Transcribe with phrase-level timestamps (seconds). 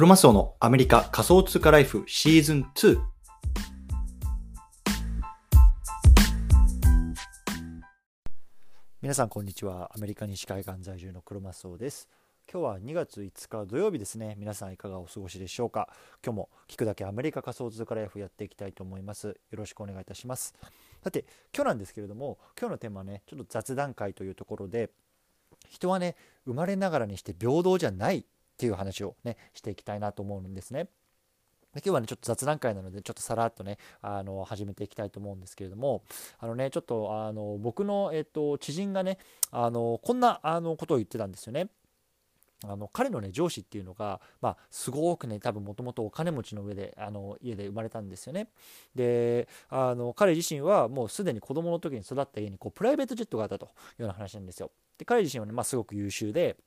[0.00, 2.98] クロマスオのアメリカ仮想通貨ライフシーズン2。
[9.02, 9.92] 皆さんこんにちは。
[9.94, 12.08] アメリカ西海岸在住のクロマスオです。
[12.50, 14.36] 今日は2月5日土曜日ですね。
[14.38, 15.90] 皆さんいかがお過ごしでしょうか？
[16.24, 19.26] 今日も聞くだけアメリカ仮想通貨ライフやっていきたいと思います。
[19.26, 20.54] よろしくお願いいたします。
[21.04, 24.88] さて、今日なんですけれども、今日のテーマはね、ちょっと雑談会というところで、
[25.68, 28.24] 人はね、生まれながらにして平等じゃない
[28.60, 30.88] っていう話をねしていきたいなと思うんですね。
[31.72, 36.02] 今日はね、ちょっと雑談会なので、ちょっとさらっとね、あの、始めていきたいと思うんですけれども、
[36.40, 39.18] あのね、ちょっと、あの、僕の、えっと、知人がね、
[39.52, 41.68] あの、こんな、あの、ことを言ってたんですよね。
[42.66, 48.48] あの彼のね上司っていうのが、まあ、すごくね多分もともとお金持ちの上であの家で生まれたんですよね
[48.94, 53.68] であの彼自身はもうすでに子供の時に育った家にこうプライベートジェットがあったとい
[54.00, 56.58] うような話なんですよで彼自身はね、まあ、すごく優秀で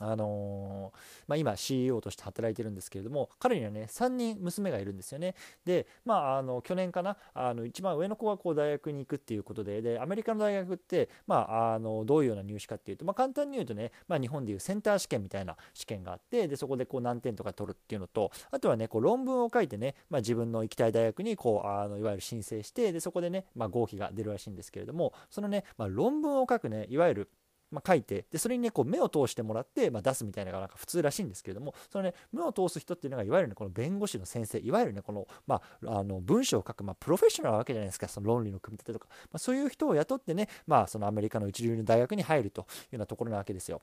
[0.00, 5.34] あのー、まあ、今 CEO として働いてるんですけれども彼にはね3人娘がいるんですよね。
[5.64, 27.30] でまああの去年かなあの一番上の子がこう大学に行くっていうことででアメリカの大学ってまああのどういうような入試かっていうと、まあ、簡単に言うとね、まあ、日本でいうセンター試験みたいな試験があってでそこでこう何点とか取るっていうのとあとはねこう論文を書いてね、まあ、自分の行きたい大学にこうあのいわゆる申請してでそこでね、ま、合否が出るらしいんですけれどもそのね、ま、論文を書くねいわゆる
[27.70, 43.82] まあ、書いてでそれにねこう目を通してもらって、まあ、出すみたいなのがなんか普通らしいんですけれどもそのね目を通す人っていうのがいわゆるねこの弁護士の先生いわゆるねこの,、まあ、あの文章を書く、まあ、プロフェッショナルなわけじゃないですかその論理の組み立てとか、まあ、そういう人を雇ってね、まあ、そのアメリカの一流の大学に入るというようなところなわけですよ。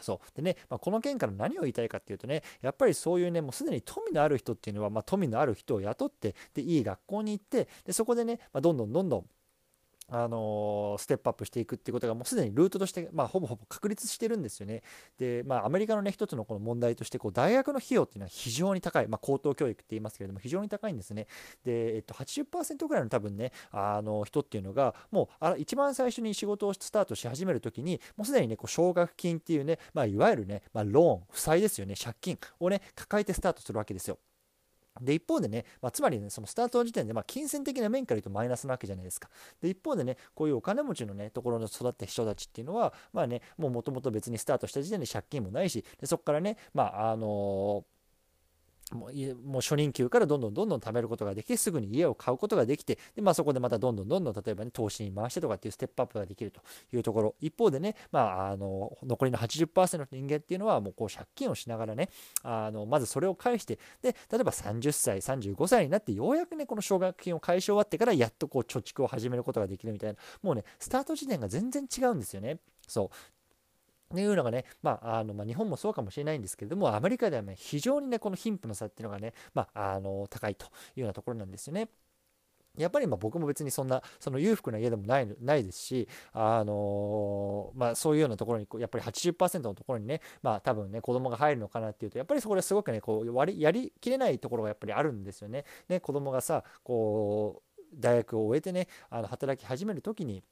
[0.00, 9.26] そうでね、まあ、この件から何を言いたいかっていうとねやっぱりそういうねもうすでに富のある人っていうのは、まあ、富のある人を雇ってでいい学校に行ってでそこでね、まあ、どんどんどんどん
[10.10, 14.82] あのステップアップしていくっていうことがもうすでにルートとして、まあ、ほぼほぼ確立してるんですよね。
[15.18, 21.26] で、まあ、アメリカのね、一つのこの問題として、こう大学の費用っていうのは非常に高い、まあ、高等教育って言いますけれども、非常に高いんですね。
[21.64, 34.18] で、えっと、80%ぐらいの多分ね、あの人っていうのが、もうあ一番最初に仕事をスタートし始めるときに、もうすでにね、こう奨学金っていうね、まあ、いわゆるね、まあ、ローン、負債ですよね、借金をね、抱えてスタートするわけですよ。
[35.00, 39.28] で一方でね、まあ、つまりね、そのスタートの時点で、まあ、金銭的な面から言うとマイナスなわけじゃないですか。
[39.60, 47.97] で一方でね、こういうお金持ちのね、ところの育った人たちっていうのは、まあね、もうもともと別にスタートした時点で借金もないし、でそこからね、まあ、あのー
[48.92, 56.60] もうもう初任給からどんどんどんどん貯めることができてすぐに家を買うことができてで、まあ、そこでまたどんどんどんどん例えば、ね、投資に回してとかっていうステップアップができると
[56.92, 62.08] いうところ一方でね、まあ、あの残りの80%の人間っていうのはもうこう借金をしながらね
[62.42, 72.58] あのまずそれを返してで例えば30歳35歳になってようやくねこの奨学金を返し終わってからやっとこう貯蓄を始めることができるみたいなもうねスタート時点が全然違うんですよね。
[72.86, 73.37] そう
[74.14, 81.88] っていうのがね、まあ、あのまあ、日本もそうかもしれないんですけれども、アメリカでは、ね、非常にね、この貧富の差っていうのがね、まあ、あの高いというようなところなんですよね。
[82.78, 95.64] やっぱりま僕も別にそんなその裕福な家でもないないですし、あのまあ、そういうようなところにやっぱり80%のところにね、まあ、多分ね子供が入るのかなっていうとやっぱりそこですごくねこう割りやりきれないところがやっぱりあるんですよね。
[95.88, 100.44] ね子供がさこう大学を終えてねあの働き始める時に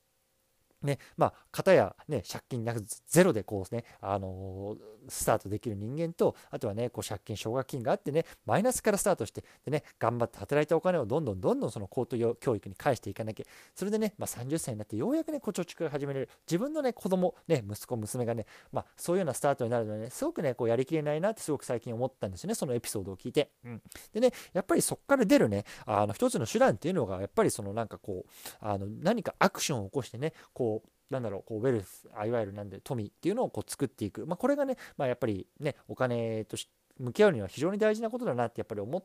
[0.86, 23.50] ね、まあ、片や、ね、借金なくゼロでこうね、あのー、スタートできる人間と、あとはね、こう借金、奨学金があってね、マイナスからスタートして、でね、頑張って働いたお金をどんどんどんどんその高等教育に返していかなきゃ、それでね、まあ、30歳になってようやくね、こう貯蓄が始めれる、自分のね、子供、ね、息子、娘がね、まあ、そういうようなスタートになるのでね、すごくね、こうやりきれないなってすごく最近思ったんですよね、そのエピソードを聞いて。
[23.64, 23.82] うん、
[24.12, 28.30] でね、やっぱりそこから出るね、あの一つの手段っていうのが、やっぱりそのなんかこう、
[28.60, 30.75] あの何かアクションを起こしてね、こう、
[31.10, 36.56] なんだろうこうウェルスいわゆるなんで富っていうのをこう作っていく、まあ、これがね、まあ、やっぱりねお金と
[36.98, 39.02] 向き合うには非常に大事なことだなってやっぱり思っ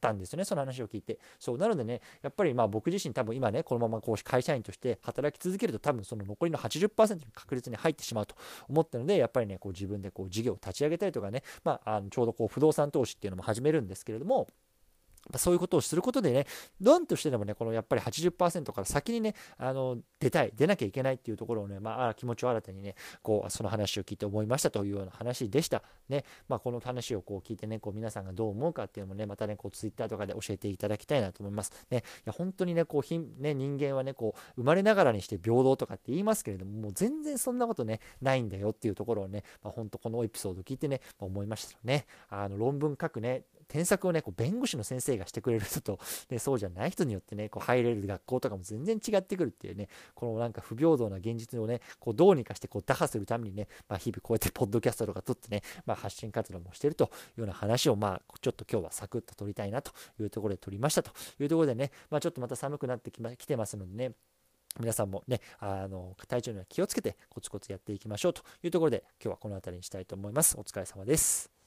[0.00, 1.18] たんですよねその話を聞いて。
[1.38, 8.34] そうなのでねやっぱりまあ僕自身多分今ねこのままこう会社員として働き続けると多分その残りの80%の確率に入ってしまうと
[8.68, 14.48] 思ったのでやっぱりねこう自分でこう事業を立ち上げたりとかね、まあ、あのちょうどこう不動産投資っていうのも始めるんですけれども
[15.36, 16.46] そういうことをすることでね、
[16.80, 25.82] どんとしてでもね、このやっぱり80%から先にね、あの出たい、出なきゃいけないっていうところをね、まあ、気持ちを新たにね、こう、その話を聞いて思いましたというような話でした。
[26.08, 31.72] ね、まあ、この話をこう聞いてね、こう皆さんがどう思うかっていうのもね、またね、こう、ツイッターとかで教えていただきたいなと思います。
[31.90, 42.06] ね、いや、本当にね、こう、ひね、人間はね、こう、生まれながらにして平等とかって言いますけれども、もう全然そんなことね、ないんだよっていうところをね、まあ、本当このエピソード聞いてね、まあ、思いましたね。
[42.28, 45.98] あの、論文書くね、添削をね、こう弁護士の先生がしてくれる人と、
[46.30, 64.12] ね、そうじゃない人によってねこう入れる学校とかも全然違ってくるっていうねこのなんか不平等な現実をねこうどうにかしてこう打破するためにね、まあ、日々こうやってポッドキャストとか撮ってね、まあ、発信活動もしてるというような話をまあちょっと今日はサクッと撮りたいなというところで撮りましたというところでね、まあ、ちょっとまた寒くなってき,、ま、来てますのでね
[64.78, 70.56] 皆さんもね、あの体調には気をつけてコツコツやっていきましょうというところで今日はこの辺りにしたいと思います。
[70.56, 71.57] お疲れ様です。